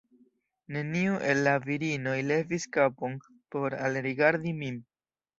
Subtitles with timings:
[0.75, 3.13] Neniu el la virinoj levis kapon
[3.57, 4.81] por alrigardi min.